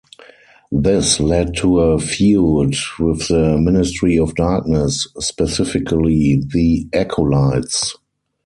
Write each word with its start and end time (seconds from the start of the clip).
This 0.71 1.19
led 1.19 1.55
to 1.57 1.79
a 1.79 1.99
feud 1.99 2.73
with 2.99 3.27
the 3.27 3.59
Ministry 3.61 4.17
of 4.17 4.33
Darkness, 4.33 5.07
specifically 5.19 6.41
The 6.43 6.87
Acolytes. 6.91 7.97